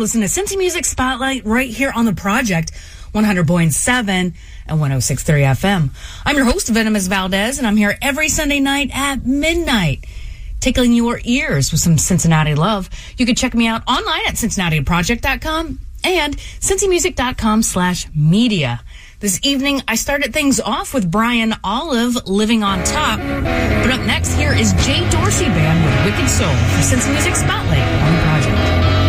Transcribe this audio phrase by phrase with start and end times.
[0.00, 2.72] listening to Cincy Music Spotlight right here on the project
[3.12, 4.34] 100.7 and
[4.66, 5.90] 106.3 FM.
[6.24, 10.06] I'm your host, Venomous Valdez, and I'm here every Sunday night at midnight,
[10.60, 12.88] tickling your ears with some Cincinnati love.
[13.18, 18.80] You can check me out online at cincinnatiproject.com and cincymusic.com slash media.
[19.18, 23.18] This evening, I started things off with Brian Olive, Living on Top.
[23.18, 27.82] But up next, here is Jay Dorsey Band with Wicked Soul for Cincy Music Spotlight
[27.82, 28.99] on the project.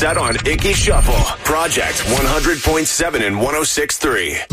[0.00, 1.12] Set on Icky Shuffle.
[1.44, 4.46] Project 100.7 and 106.3.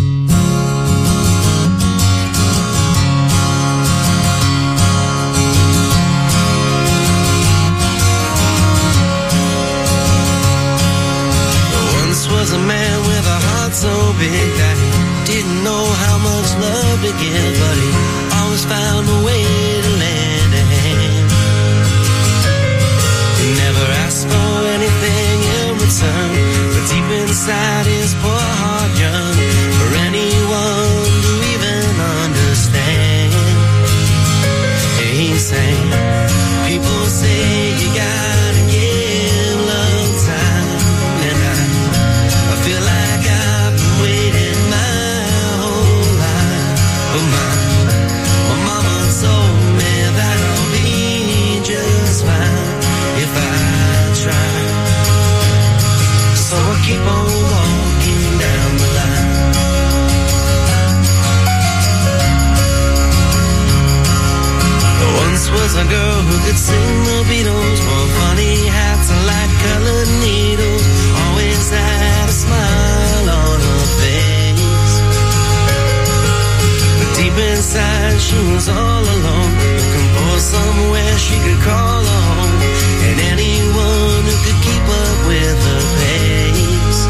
[12.29, 13.87] was a man with a heart so
[14.19, 14.89] big that he
[15.31, 17.89] didn't know how much love to give, but he
[18.35, 19.46] always found a way
[26.73, 28.36] but deep inside his poor
[66.67, 70.83] sing the Beatles, wore funny hats and light colored needles.
[71.23, 74.93] Always had a smile on her face.
[76.99, 82.55] But deep inside, she was all alone, looking for somewhere she could call home,
[83.07, 87.01] and anyone who could keep up with her pace.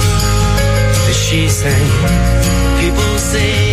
[1.28, 1.90] She sang,
[2.80, 3.67] people say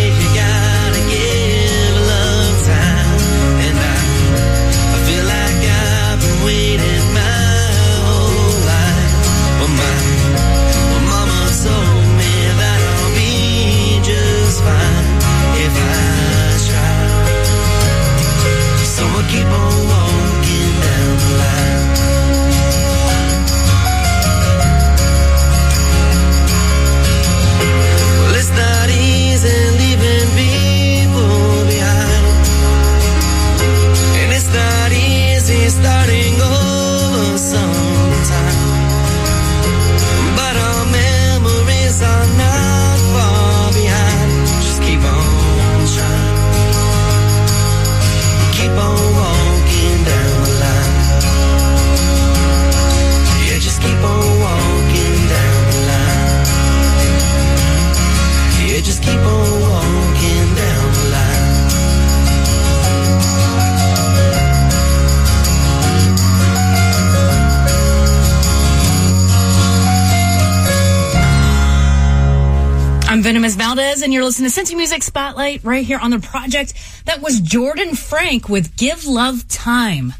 [74.24, 76.72] listening to Cincy Music Spotlight right here on the project.
[77.04, 80.14] That was Jordan Frank with Give Love Time.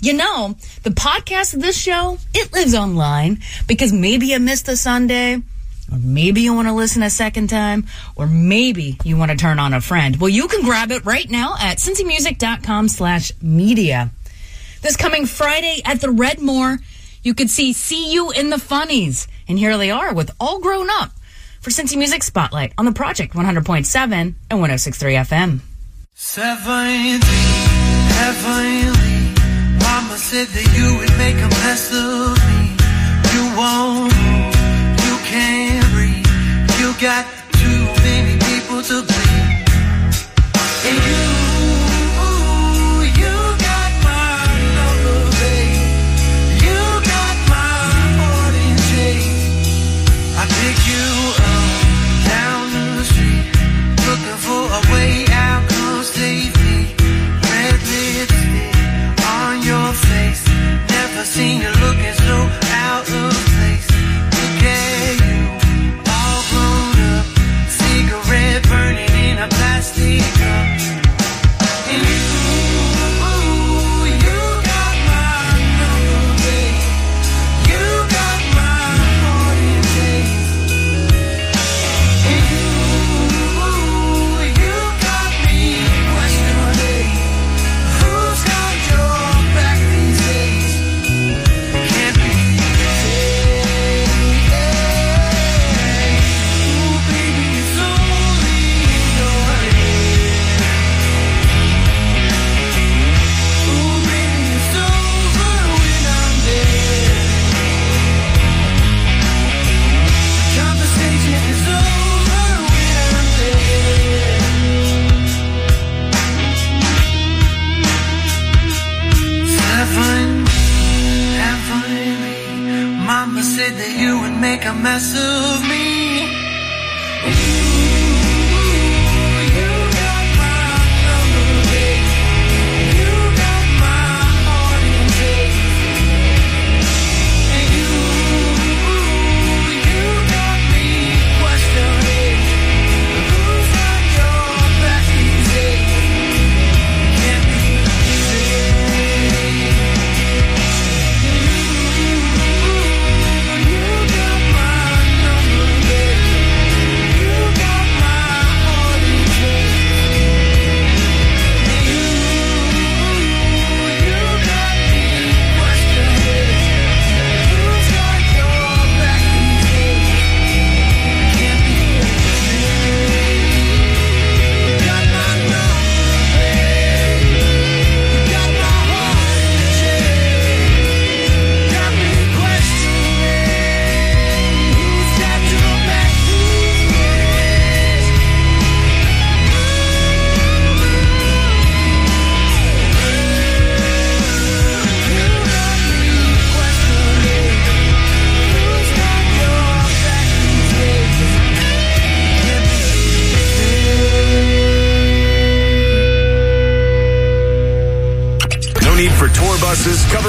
[0.00, 4.76] You know, the podcast of this show, it lives online because maybe you missed a
[4.76, 9.36] Sunday, or maybe you want to listen a second time, or maybe you want to
[9.36, 10.16] turn on a friend.
[10.16, 14.10] Well, you can grab it right now at cincymusic.com slash media.
[14.82, 16.78] This coming Friday at the Redmoor,
[17.22, 19.28] you could see See You in the Funnies.
[19.46, 21.12] And here they are with All Grown Up
[21.64, 25.60] for Cincy Music Spotlight on the Project 100.7 and 106.3 FM.
[26.12, 27.20] Seventeen,
[28.20, 29.32] heavenly.
[29.80, 32.76] Mama said that you would make a mess of me.
[33.32, 34.12] You won't
[35.08, 36.70] you can't breathe.
[36.78, 37.24] You got
[37.56, 39.00] too many people to.
[40.84, 41.33] And you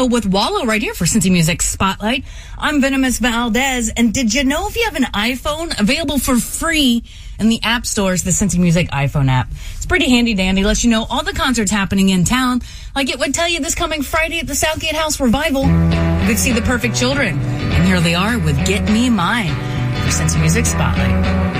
[0.00, 2.24] Bucko with Wallow right here for Cincy Music Spotlight.
[2.56, 3.90] I'm Venomous Valdez.
[3.94, 7.04] And did you know if you have an iPhone available for free
[7.38, 9.48] in the app stores, the Cincy Music iPhone app?
[9.76, 10.64] It's pretty handy dandy.
[10.64, 12.62] Lets you know all the concerts happening in town.
[12.94, 15.64] Like it would tell you this coming Friday at the Southgate House Revival.
[15.64, 17.38] You could see the perfect children.
[17.38, 19.54] And here they are with Get Me Mine
[20.02, 21.59] for Cincy Music Spotlight.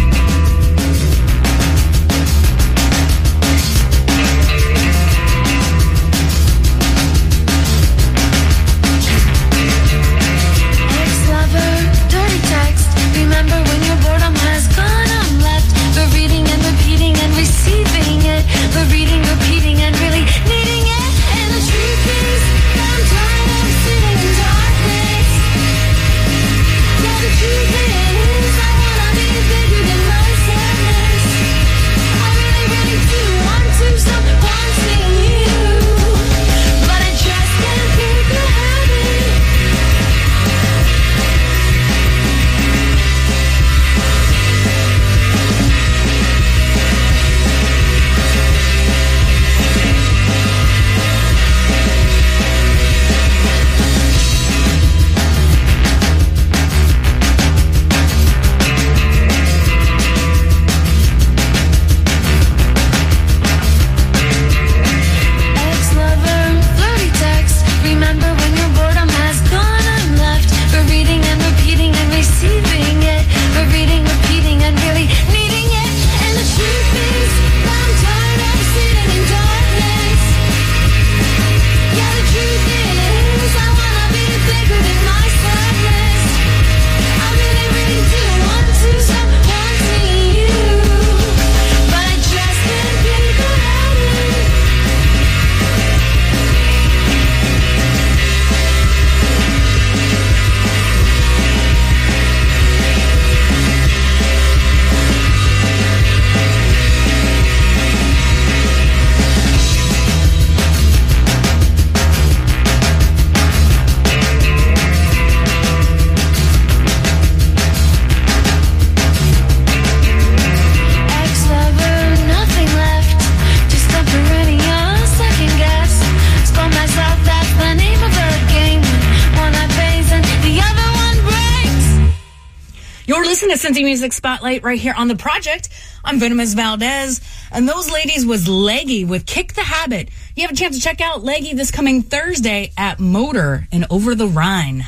[133.79, 135.69] Music Spotlight right here on the project.
[136.03, 140.09] I'm Venomous Valdez, and those ladies was Leggy with Kick the Habit.
[140.35, 144.13] You have a chance to check out Leggy this coming Thursday at MOTR and Over
[144.13, 144.85] the Rhine.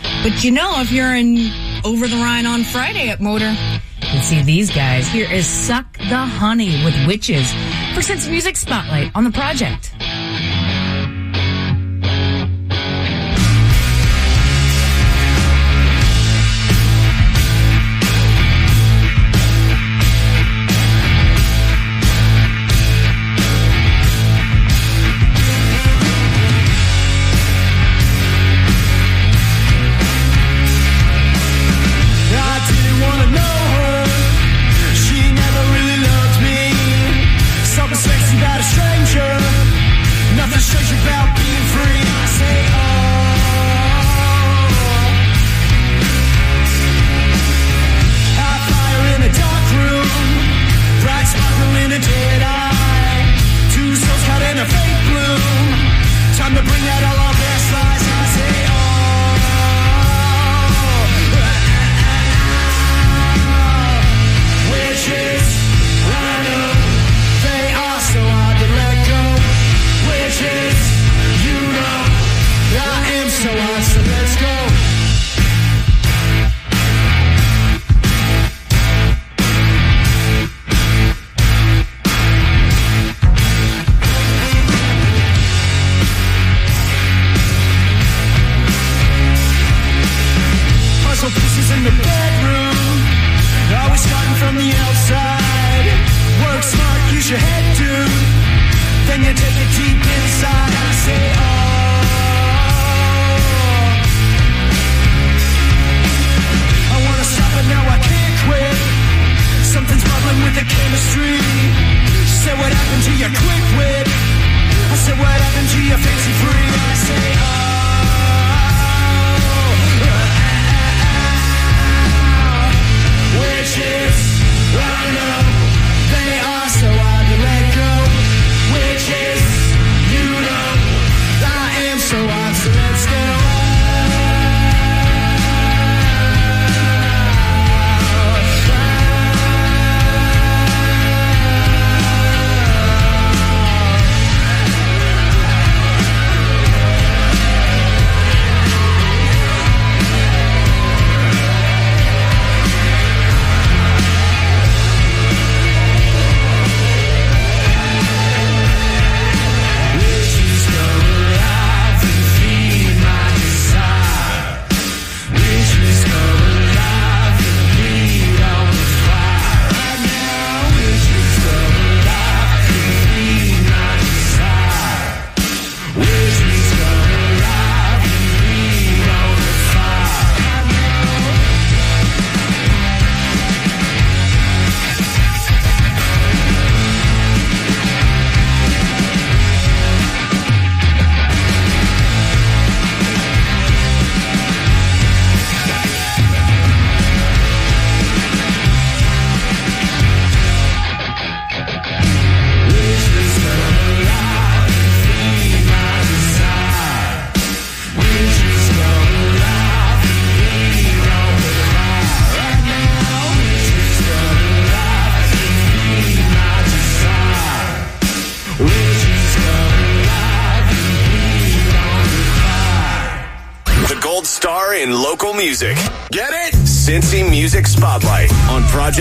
[0.00, 1.52] But you know, if you're in
[1.84, 3.80] Over the Rhine on Friday at MOTR,
[4.14, 5.06] you see these guys.
[5.06, 7.52] Here is Suck the Honey with Witches
[7.94, 9.92] for Cincy Music Spotlight on the project.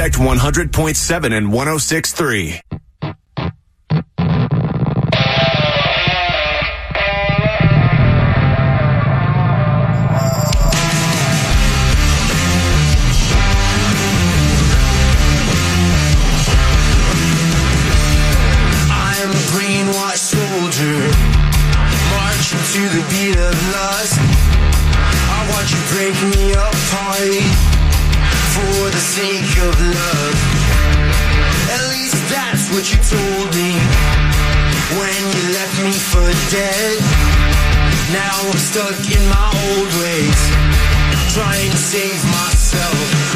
[0.08, 2.62] Effect 100.7 and 106.3.
[22.74, 24.20] to the beat of lust.
[25.30, 27.77] I watch you break me apart
[28.58, 30.36] for the sake of love.
[31.76, 33.72] At least that's what you told me
[34.98, 36.98] when you left me for dead.
[38.12, 40.42] Now I'm stuck in my old ways,
[41.38, 43.27] trying to save myself.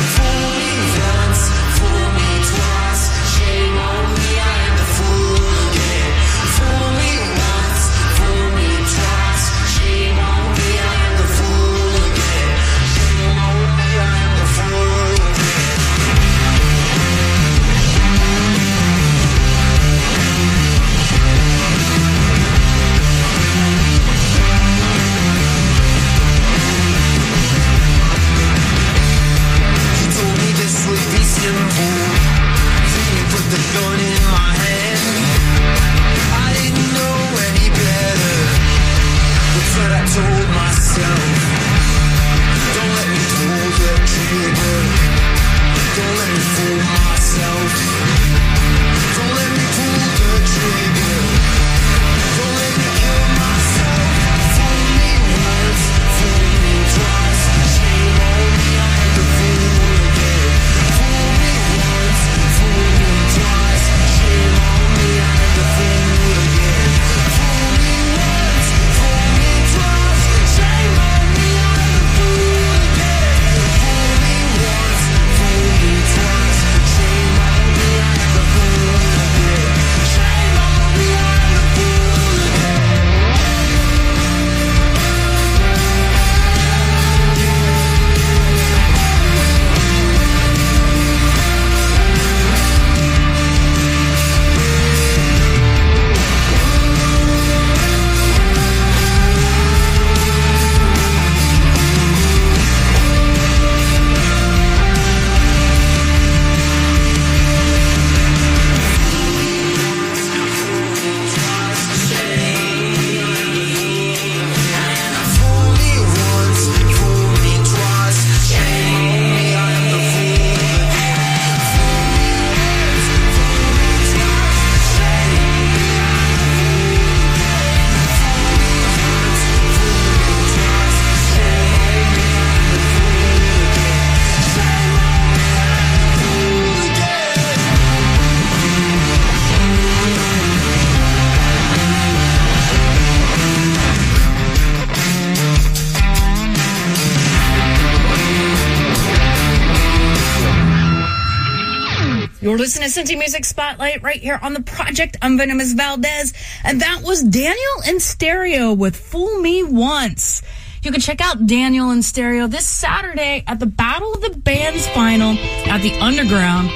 [153.10, 155.18] Music Spotlight right here on the project.
[155.24, 156.34] I'm Venomous Valdez,
[156.64, 160.44] and that was Daniel in Stereo with Fool Me Once.
[160.84, 164.88] You can check out Daniel in Stereo this Saturday at the Battle of the Bands
[164.90, 165.32] final
[165.68, 166.70] at the Underground,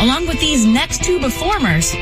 [0.00, 1.92] along with these next two performers,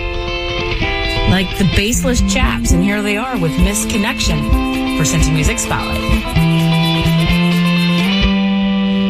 [1.30, 5.98] like the Baseless Chaps, and here they are with Misconnection for Cincy Music Spotlight.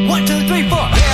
[0.09, 1.10] One, two, three, four.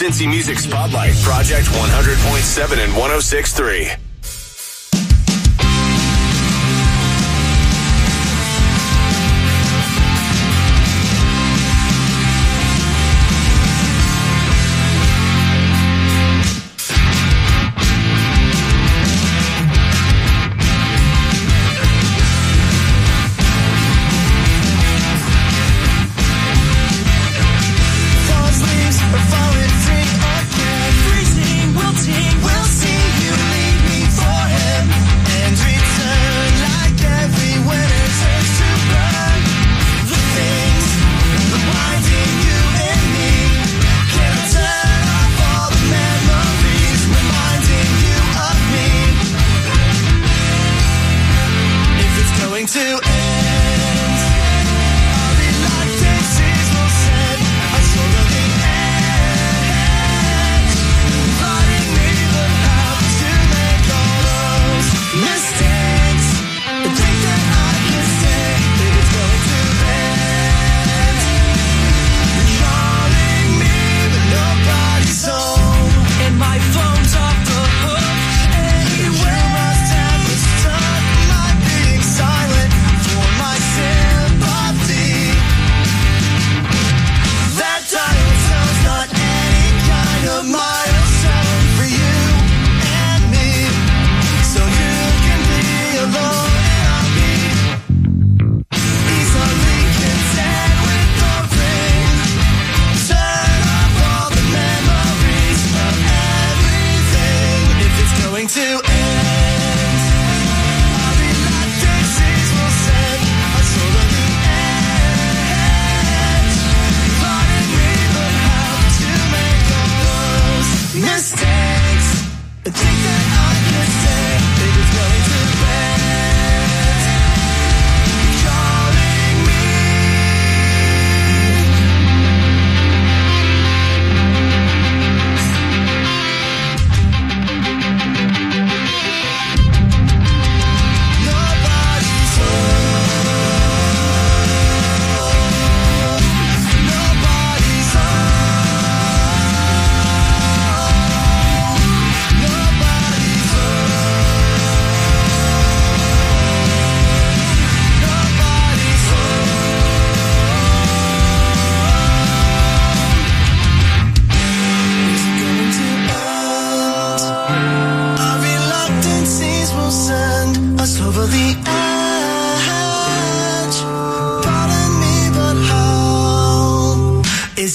[0.00, 2.79] Cincy Music Spotlight, Project 100.7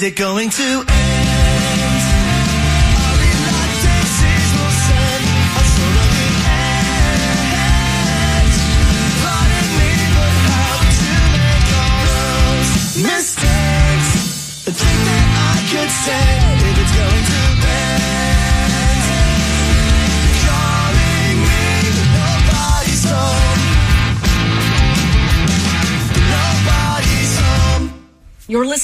[0.05, 0.94] it going to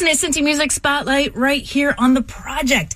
[0.01, 2.95] You're to Music Spotlight right here on the project.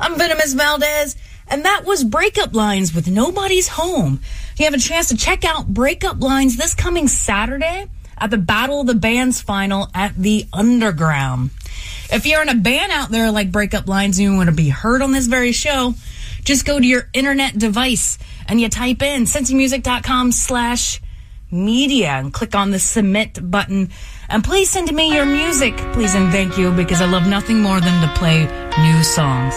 [0.00, 1.14] I'm Venomous Valdez,
[1.46, 4.20] and that was Breakup Lines with Nobody's Home.
[4.58, 7.86] You have a chance to check out Breakup Lines this coming Saturday
[8.18, 11.50] at the Battle of the Bands final at the Underground.
[12.10, 14.68] If you're in a band out there like Breakup Lines and you want to be
[14.68, 15.94] heard on this very show,
[16.42, 18.18] just go to your internet device
[18.48, 21.00] and you type in cincymusic.com slash
[21.52, 23.90] media and click on the submit button.
[24.28, 27.80] And please send me your music, please and thank you, because I love nothing more
[27.80, 28.44] than to play
[28.82, 29.54] new songs.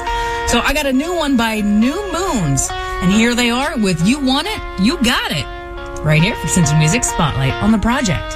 [0.52, 4.20] So I got a new one by New Moons, and here they are with You
[4.20, 5.46] Want It, You Got It,
[6.04, 8.36] right here for Cincy Music Spotlight on the project.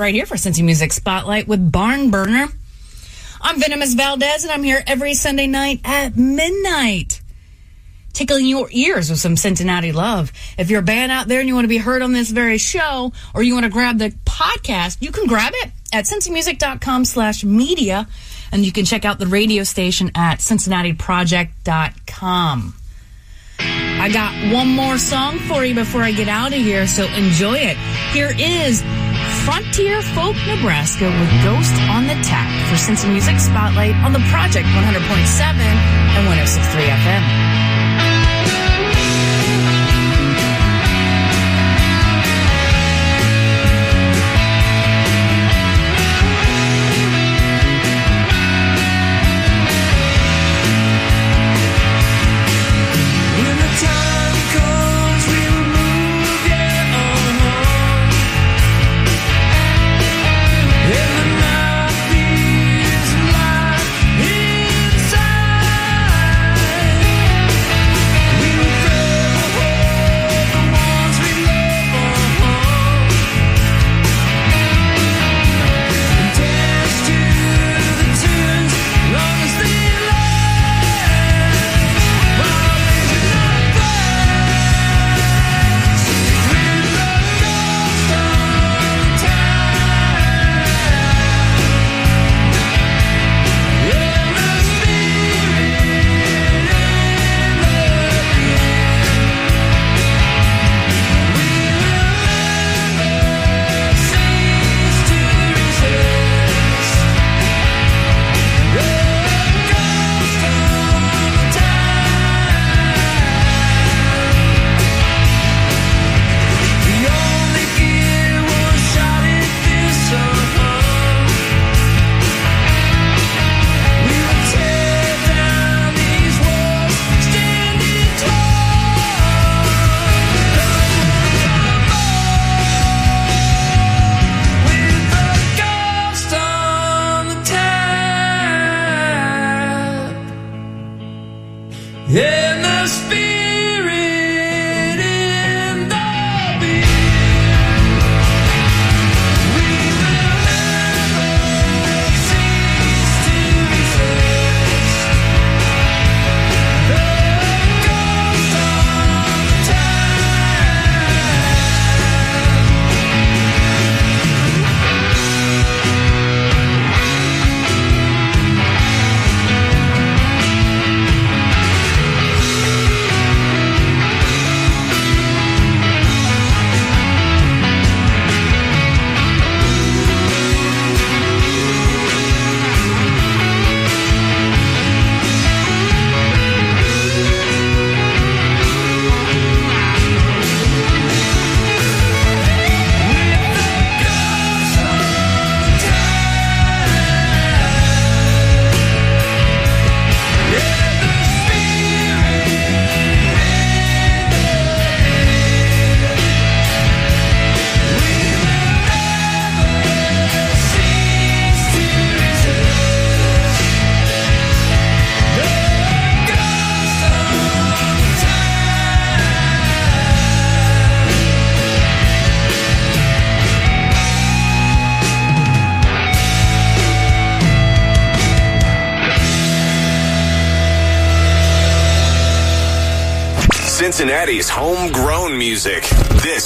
[0.00, 2.48] right here for Cincy Music Spotlight with Barn Burner.
[3.42, 7.20] I'm Venomous Valdez, and I'm here every Sunday night at midnight,
[8.14, 10.32] tickling your ears with some Cincinnati love.
[10.56, 12.56] If you're a band out there and you want to be heard on this very
[12.56, 17.44] show, or you want to grab the podcast, you can grab it at cincymusic.com slash
[17.44, 18.08] media,
[18.52, 22.74] and you can check out the radio station at cincinnatiproject.com.
[23.58, 27.58] I got one more song for you before I get out of here, so enjoy
[27.58, 27.76] it.
[28.14, 28.82] Here is
[29.44, 34.66] Frontier Folk Nebraska with Ghost on the Tap for Cincy Music Spotlight on the Project
[34.66, 37.59] 100.7 and 106.3 FM.